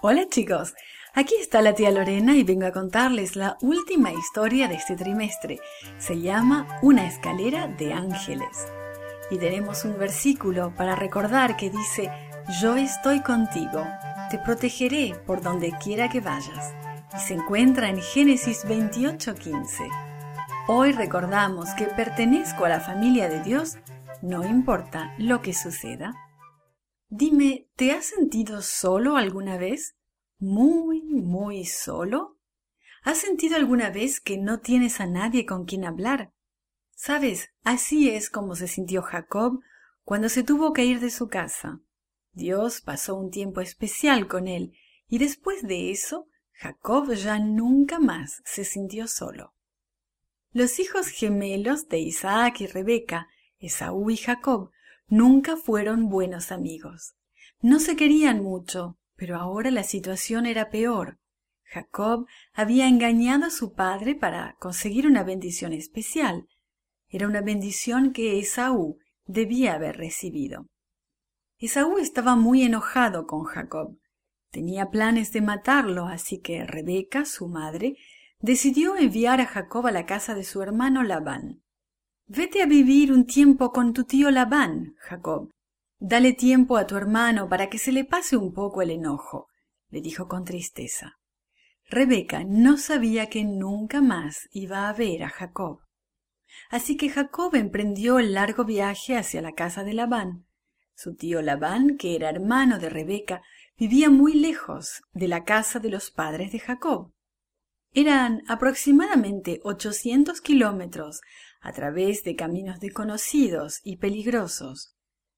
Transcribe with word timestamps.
Hola 0.00 0.28
chicos, 0.28 0.76
aquí 1.12 1.34
está 1.40 1.60
la 1.60 1.74
tía 1.74 1.90
Lorena 1.90 2.36
y 2.36 2.44
vengo 2.44 2.66
a 2.66 2.70
contarles 2.70 3.34
la 3.34 3.58
última 3.62 4.12
historia 4.12 4.68
de 4.68 4.76
este 4.76 4.94
trimestre. 4.94 5.58
Se 5.98 6.20
llama 6.20 6.68
Una 6.82 7.08
escalera 7.08 7.66
de 7.66 7.92
ángeles. 7.92 8.68
Y 9.28 9.38
tenemos 9.38 9.84
un 9.84 9.98
versículo 9.98 10.72
para 10.76 10.94
recordar 10.94 11.56
que 11.56 11.70
dice, 11.70 12.12
Yo 12.60 12.76
estoy 12.76 13.22
contigo, 13.22 13.84
te 14.30 14.38
protegeré 14.38 15.16
por 15.26 15.42
donde 15.42 15.72
quiera 15.82 16.08
que 16.08 16.20
vayas. 16.20 16.72
Y 17.16 17.18
se 17.18 17.34
encuentra 17.34 17.88
en 17.88 18.00
Génesis 18.00 18.64
28:15. 18.66 19.90
Hoy 20.68 20.92
recordamos 20.92 21.70
que 21.70 21.86
pertenezco 21.86 22.66
a 22.66 22.68
la 22.68 22.80
familia 22.80 23.28
de 23.28 23.42
Dios, 23.42 23.78
no 24.22 24.46
importa 24.46 25.12
lo 25.18 25.42
que 25.42 25.54
suceda. 25.54 26.27
Dime, 27.10 27.68
¿te 27.74 27.92
has 27.92 28.04
sentido 28.06 28.60
solo 28.60 29.16
alguna 29.16 29.56
vez? 29.56 29.96
¿Muy, 30.38 31.02
muy 31.02 31.64
solo? 31.64 32.38
¿Has 33.02 33.18
sentido 33.18 33.56
alguna 33.56 33.88
vez 33.88 34.20
que 34.20 34.36
no 34.36 34.60
tienes 34.60 35.00
a 35.00 35.06
nadie 35.06 35.46
con 35.46 35.64
quien 35.64 35.86
hablar? 35.86 36.32
Sabes, 36.94 37.50
así 37.62 38.10
es 38.10 38.28
como 38.28 38.56
se 38.56 38.68
sintió 38.68 39.00
Jacob 39.00 39.60
cuando 40.04 40.28
se 40.28 40.42
tuvo 40.42 40.74
que 40.74 40.84
ir 40.84 41.00
de 41.00 41.10
su 41.10 41.28
casa. 41.28 41.80
Dios 42.32 42.82
pasó 42.82 43.14
un 43.14 43.30
tiempo 43.30 43.62
especial 43.62 44.28
con 44.28 44.46
él 44.46 44.74
y 45.08 45.16
después 45.16 45.62
de 45.62 45.90
eso, 45.90 46.28
Jacob 46.52 47.14
ya 47.14 47.38
nunca 47.38 47.98
más 47.98 48.42
se 48.44 48.64
sintió 48.64 49.08
solo. 49.08 49.54
Los 50.52 50.78
hijos 50.78 51.08
gemelos 51.08 51.88
de 51.88 52.00
Isaac 52.00 52.60
y 52.60 52.66
Rebeca, 52.66 53.28
Esaú 53.58 54.10
y 54.10 54.16
Jacob, 54.18 54.72
Nunca 55.08 55.56
fueron 55.56 56.10
buenos 56.10 56.52
amigos. 56.52 57.14
No 57.60 57.80
se 57.80 57.96
querían 57.96 58.42
mucho, 58.42 58.98
pero 59.16 59.36
ahora 59.36 59.70
la 59.70 59.82
situación 59.82 60.44
era 60.44 60.68
peor. 60.68 61.18
Jacob 61.64 62.26
había 62.52 62.88
engañado 62.88 63.46
a 63.46 63.50
su 63.50 63.72
padre 63.72 64.14
para 64.14 64.56
conseguir 64.58 65.06
una 65.06 65.22
bendición 65.22 65.72
especial. 65.72 66.46
Era 67.08 67.26
una 67.26 67.40
bendición 67.40 68.12
que 68.12 68.38
Esaú 68.38 68.98
debía 69.24 69.74
haber 69.74 69.96
recibido. 69.96 70.66
Esaú 71.58 71.98
estaba 71.98 72.36
muy 72.36 72.62
enojado 72.62 73.26
con 73.26 73.44
Jacob. 73.44 73.98
Tenía 74.50 74.90
planes 74.90 75.32
de 75.32 75.40
matarlo, 75.40 76.06
así 76.06 76.40
que 76.40 76.64
Rebeca, 76.64 77.24
su 77.24 77.48
madre, 77.48 77.96
decidió 78.40 78.96
enviar 78.96 79.40
a 79.40 79.46
Jacob 79.46 79.86
a 79.86 79.92
la 79.92 80.06
casa 80.06 80.34
de 80.34 80.44
su 80.44 80.62
hermano 80.62 81.02
Labán. 81.02 81.62
Vete 82.30 82.60
a 82.60 82.66
vivir 82.66 83.10
un 83.10 83.24
tiempo 83.24 83.72
con 83.72 83.94
tu 83.94 84.04
tío 84.04 84.30
Labán, 84.30 84.96
Jacob. 84.98 85.48
Dale 85.98 86.34
tiempo 86.34 86.76
a 86.76 86.86
tu 86.86 86.94
hermano 86.94 87.48
para 87.48 87.70
que 87.70 87.78
se 87.78 87.90
le 87.90 88.04
pase 88.04 88.36
un 88.36 88.52
poco 88.52 88.82
el 88.82 88.90
enojo, 88.90 89.48
le 89.88 90.02
dijo 90.02 90.28
con 90.28 90.44
tristeza. 90.44 91.18
Rebeca 91.88 92.44
no 92.44 92.76
sabía 92.76 93.30
que 93.30 93.44
nunca 93.44 94.02
más 94.02 94.46
iba 94.52 94.90
a 94.90 94.92
ver 94.92 95.22
a 95.22 95.30
Jacob. 95.30 95.80
Así 96.68 96.98
que 96.98 97.08
Jacob 97.08 97.54
emprendió 97.54 98.18
el 98.18 98.34
largo 98.34 98.66
viaje 98.66 99.16
hacia 99.16 99.40
la 99.40 99.54
casa 99.54 99.82
de 99.82 99.94
Labán. 99.94 100.44
Su 100.94 101.14
tío 101.14 101.40
Labán, 101.40 101.96
que 101.96 102.14
era 102.14 102.28
hermano 102.28 102.78
de 102.78 102.90
Rebeca, 102.90 103.40
vivía 103.78 104.10
muy 104.10 104.34
lejos 104.34 105.00
de 105.12 105.28
la 105.28 105.44
casa 105.44 105.78
de 105.78 105.88
los 105.88 106.10
padres 106.10 106.52
de 106.52 106.58
Jacob. 106.58 107.10
Eran 107.92 108.42
aproximadamente 108.48 109.60
ochocientos 109.64 110.40
kilómetros 110.40 111.20
a 111.60 111.72
través 111.72 112.22
de 112.22 112.36
caminos 112.36 112.80
desconocidos 112.80 113.80
y 113.82 113.96
peligrosos. 113.96 114.94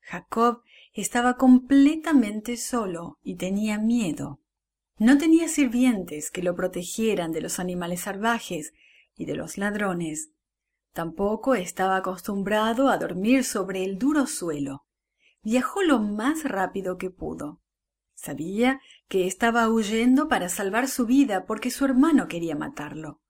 Jacob 0.00 0.62
estaba 0.92 1.36
completamente 1.36 2.56
solo 2.56 3.18
y 3.22 3.36
tenía 3.36 3.78
miedo. 3.78 4.40
No 4.98 5.16
tenía 5.16 5.48
sirvientes 5.48 6.30
que 6.30 6.42
lo 6.42 6.54
protegieran 6.54 7.32
de 7.32 7.40
los 7.40 7.58
animales 7.58 8.02
salvajes 8.02 8.72
y 9.14 9.24
de 9.24 9.34
los 9.34 9.56
ladrones. 9.56 10.30
Tampoco 10.92 11.54
estaba 11.54 11.96
acostumbrado 11.96 12.90
a 12.90 12.98
dormir 12.98 13.44
sobre 13.44 13.84
el 13.84 13.98
duro 13.98 14.26
suelo. 14.26 14.84
Viajó 15.42 15.82
lo 15.82 15.98
más 16.00 16.44
rápido 16.44 16.98
que 16.98 17.10
pudo. 17.10 17.61
Sabía 18.22 18.80
que 19.08 19.26
estaba 19.26 19.68
huyendo 19.68 20.28
para 20.28 20.48
salvar 20.48 20.88
su 20.88 21.06
vida 21.06 21.44
porque 21.46 21.70
su 21.70 21.84
hermano 21.84 22.28
quería 22.28 22.54
matarlo. 22.54 23.20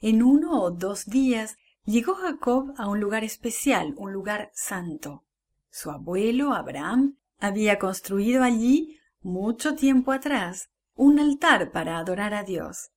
En 0.00 0.22
uno 0.22 0.62
o 0.62 0.70
dos 0.70 1.06
días 1.06 1.56
Llegó 1.84 2.14
Jacob 2.14 2.74
a 2.76 2.88
un 2.88 3.00
lugar 3.00 3.24
especial, 3.24 3.94
un 3.96 4.12
lugar 4.12 4.50
santo. 4.54 5.24
Su 5.70 5.90
abuelo, 5.90 6.52
Abraham, 6.52 7.16
había 7.38 7.78
construido 7.78 8.42
allí, 8.42 9.00
mucho 9.22 9.74
tiempo 9.74 10.12
atrás, 10.12 10.68
un 10.94 11.18
altar 11.18 11.72
para 11.72 11.98
adorar 11.98 12.34
a 12.34 12.44
Dios. 12.44 12.90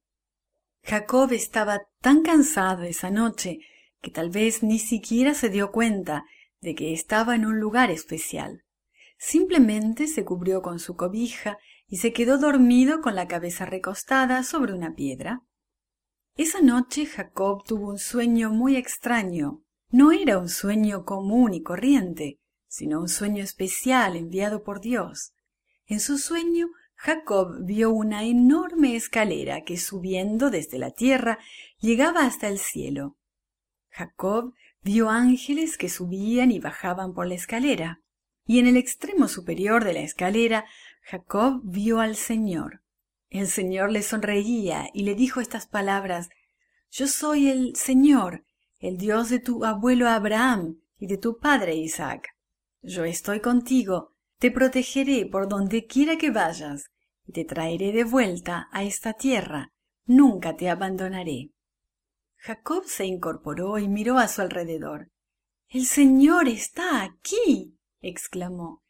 Jacob 0.83 1.31
estaba 1.31 1.81
tan 2.01 2.23
cansado 2.23 2.83
esa 2.83 3.09
noche 3.09 3.59
que 4.01 4.11
tal 4.11 4.29
vez 4.29 4.63
ni 4.63 4.79
siquiera 4.79 5.33
se 5.33 5.49
dio 5.49 5.71
cuenta 5.71 6.25
de 6.59 6.75
que 6.75 6.93
estaba 6.93 7.35
en 7.35 7.45
un 7.45 7.59
lugar 7.59 7.89
especial. 7.89 8.62
Simplemente 9.25 10.07
se 10.07 10.25
cubrió 10.25 10.61
con 10.61 10.79
su 10.79 10.97
cobija 10.97 11.57
y 11.87 11.99
se 11.99 12.11
quedó 12.11 12.37
dormido 12.37 12.99
con 12.99 13.15
la 13.15 13.29
cabeza 13.29 13.65
recostada 13.65 14.43
sobre 14.43 14.73
una 14.73 14.95
piedra. 14.95 15.43
Esa 16.35 16.59
noche 16.59 17.05
Jacob 17.05 17.63
tuvo 17.63 17.91
un 17.91 17.99
sueño 17.99 18.49
muy 18.49 18.75
extraño. 18.75 19.63
No 19.89 20.11
era 20.11 20.37
un 20.37 20.49
sueño 20.49 21.05
común 21.05 21.53
y 21.53 21.63
corriente, 21.63 22.41
sino 22.67 22.99
un 22.99 23.07
sueño 23.07 23.41
especial 23.41 24.17
enviado 24.17 24.61
por 24.61 24.81
Dios. 24.81 25.33
En 25.85 26.01
su 26.01 26.17
sueño 26.17 26.67
Jacob 26.95 27.63
vio 27.63 27.91
una 27.91 28.25
enorme 28.25 28.97
escalera 28.97 29.63
que 29.63 29.77
subiendo 29.77 30.49
desde 30.49 30.79
la 30.79 30.91
tierra 30.91 31.39
llegaba 31.79 32.25
hasta 32.25 32.49
el 32.49 32.59
cielo. 32.59 33.15
Jacob 33.89 34.53
vio 34.81 35.09
ángeles 35.09 35.77
que 35.77 35.87
subían 35.87 36.51
y 36.51 36.59
bajaban 36.59 37.13
por 37.13 37.25
la 37.25 37.35
escalera, 37.35 38.02
y 38.45 38.59
en 38.59 38.67
el 38.67 38.77
extremo 38.77 39.27
superior 39.27 39.83
de 39.83 39.93
la 39.93 40.01
escalera 40.01 40.65
Jacob 41.01 41.61
vio 41.63 41.99
al 41.99 42.15
Señor. 42.15 42.81
El 43.29 43.47
Señor 43.47 43.91
le 43.91 44.03
sonreía 44.03 44.89
y 44.93 45.03
le 45.03 45.15
dijo 45.15 45.41
estas 45.41 45.67
palabras 45.67 46.29
Yo 46.91 47.07
soy 47.07 47.49
el 47.49 47.75
Señor, 47.75 48.45
el 48.79 48.97
Dios 48.97 49.29
de 49.29 49.39
tu 49.39 49.65
abuelo 49.65 50.07
Abraham 50.07 50.79
y 50.97 51.07
de 51.07 51.17
tu 51.17 51.39
padre 51.39 51.75
Isaac. 51.75 52.29
Yo 52.81 53.05
estoy 53.05 53.39
contigo, 53.39 54.13
te 54.39 54.51
protegeré 54.51 55.25
por 55.25 55.47
donde 55.47 55.85
quiera 55.85 56.17
que 56.17 56.31
vayas, 56.31 56.91
y 57.25 57.31
te 57.31 57.45
traeré 57.45 57.91
de 57.91 58.03
vuelta 58.03 58.67
a 58.71 58.83
esta 58.83 59.13
tierra, 59.13 59.71
nunca 60.05 60.55
te 60.55 60.69
abandonaré. 60.69 61.51
Jacob 62.35 62.83
se 62.85 63.05
incorporó 63.05 63.79
y 63.79 63.87
miró 63.87 64.17
a 64.17 64.27
su 64.27 64.41
alrededor. 64.41 65.09
El 65.69 65.85
Señor 65.85 66.49
está 66.49 67.03
aquí. 67.03 67.77
Exclamó. 68.03 68.83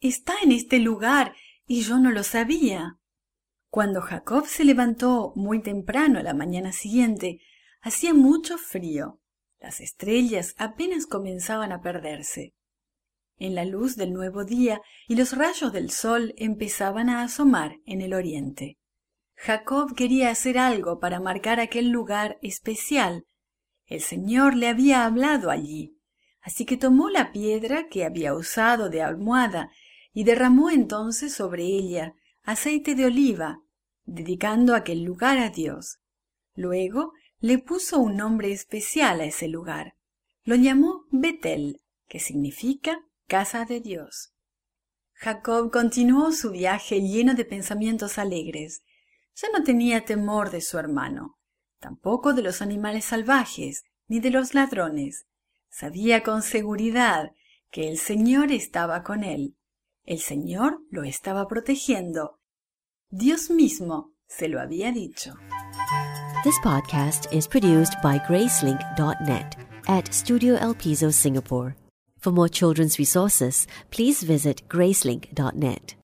Está 0.00 0.34
en 0.42 0.52
este 0.52 0.78
lugar 0.78 1.34
y 1.66 1.82
yo 1.82 1.98
no 1.98 2.10
lo 2.10 2.22
sabía. 2.22 2.98
Cuando 3.68 4.00
Jacob 4.00 4.46
se 4.46 4.64
levantó 4.64 5.34
muy 5.36 5.60
temprano 5.60 6.18
a 6.18 6.22
la 6.22 6.32
mañana 6.32 6.72
siguiente, 6.72 7.40
hacía 7.82 8.14
mucho 8.14 8.56
frío. 8.56 9.20
Las 9.58 9.80
estrellas 9.80 10.54
apenas 10.56 11.06
comenzaban 11.06 11.70
a 11.70 11.82
perderse. 11.82 12.54
En 13.36 13.54
la 13.54 13.64
luz 13.64 13.96
del 13.96 14.12
nuevo 14.12 14.44
día 14.44 14.80
y 15.06 15.16
los 15.16 15.36
rayos 15.36 15.72
del 15.72 15.90
sol 15.90 16.34
empezaban 16.36 17.08
a 17.08 17.22
asomar 17.22 17.76
en 17.84 18.00
el 18.00 18.14
oriente. 18.14 18.78
Jacob 19.34 19.94
quería 19.94 20.30
hacer 20.30 20.58
algo 20.58 20.98
para 20.98 21.20
marcar 21.20 21.60
aquel 21.60 21.90
lugar 21.90 22.38
especial. 22.42 23.26
El 23.86 24.00
Señor 24.02 24.54
le 24.54 24.68
había 24.68 25.04
hablado 25.04 25.50
allí. 25.50 25.99
Así 26.42 26.64
que 26.64 26.76
tomó 26.76 27.10
la 27.10 27.32
piedra 27.32 27.88
que 27.88 28.04
había 28.04 28.34
usado 28.34 28.88
de 28.88 29.02
almohada 29.02 29.70
y 30.12 30.24
derramó 30.24 30.70
entonces 30.70 31.34
sobre 31.34 31.64
ella 31.64 32.14
aceite 32.42 32.94
de 32.94 33.04
oliva, 33.04 33.60
dedicando 34.04 34.74
aquel 34.74 35.02
lugar 35.02 35.38
a 35.38 35.50
Dios. 35.50 35.98
Luego 36.54 37.12
le 37.38 37.58
puso 37.58 37.98
un 37.98 38.16
nombre 38.16 38.52
especial 38.52 39.20
a 39.20 39.24
ese 39.24 39.48
lugar. 39.48 39.94
Lo 40.44 40.54
llamó 40.56 41.04
Betel, 41.10 41.80
que 42.08 42.18
significa 42.18 43.00
casa 43.26 43.64
de 43.64 43.80
Dios. 43.80 44.32
Jacob 45.12 45.70
continuó 45.70 46.32
su 46.32 46.50
viaje 46.50 47.00
lleno 47.02 47.34
de 47.34 47.44
pensamientos 47.44 48.18
alegres. 48.18 48.82
Ya 49.36 49.48
no 49.56 49.62
tenía 49.62 50.04
temor 50.04 50.50
de 50.50 50.60
su 50.60 50.78
hermano, 50.78 51.38
tampoco 51.78 52.32
de 52.32 52.42
los 52.42 52.62
animales 52.62 53.04
salvajes, 53.04 53.84
ni 54.08 54.18
de 54.18 54.30
los 54.30 54.54
ladrones. 54.54 55.26
Sabía 55.70 56.22
con 56.22 56.42
seguridad 56.42 57.30
que 57.70 57.88
el 57.88 57.98
Señor 57.98 58.52
estaba 58.52 59.02
con 59.02 59.24
él. 59.24 59.56
El 60.04 60.18
Señor 60.18 60.80
lo 60.90 61.04
estaba 61.04 61.46
protegiendo 61.48 62.40
Dios 63.12 63.50
mismo 63.50 64.12
se 64.28 64.46
lo 64.46 64.60
había 64.60 64.92
dicho. 64.92 65.34
This 66.44 66.56
podcast 66.62 67.26
is 67.32 67.48
produced 67.48 67.96
by 68.04 68.20
Gracelink.net 68.20 69.56
at 69.88 70.14
Studio 70.14 70.54
El 70.56 70.74
Piso, 70.74 71.10
Singapore. 71.10 71.74
For 72.20 72.32
more 72.32 72.48
children's 72.48 73.00
resources, 73.00 73.66
please 73.90 74.22
visit 74.22 74.62
Gracelink.net. 74.68 75.99